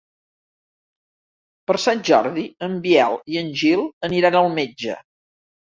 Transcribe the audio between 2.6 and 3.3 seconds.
en Biel